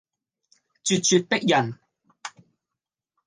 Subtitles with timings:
[0.83, 1.77] 咄咄逼人